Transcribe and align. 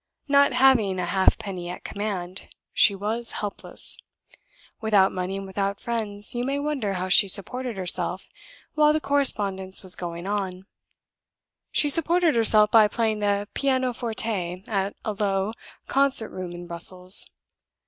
Not 0.27 0.53
having 0.53 0.97
a 0.97 1.05
half 1.05 1.37
penny 1.37 1.69
at 1.69 1.83
command, 1.83 2.47
she 2.73 2.95
was 2.95 3.33
helpless. 3.33 3.99
Without 4.81 5.11
money 5.11 5.37
and 5.37 5.45
without 5.45 5.79
friends, 5.79 6.33
you 6.33 6.43
may 6.43 6.57
wonder 6.57 6.93
how 6.93 7.07
she 7.07 7.27
supported 7.27 7.77
herself 7.77 8.27
while 8.73 8.93
the 8.93 8.99
correspondence 8.99 9.83
was 9.83 9.95
going 9.95 10.25
on. 10.25 10.65
She 11.71 11.87
supported 11.91 12.33
herself 12.35 12.71
by 12.71 12.87
playing 12.87 13.19
the 13.19 13.47
piano 13.53 13.93
forte 13.93 14.63
at 14.67 14.95
a 15.05 15.13
low 15.13 15.53
concert 15.85 16.29
room 16.29 16.51
in 16.53 16.65
Brussels. 16.65 17.29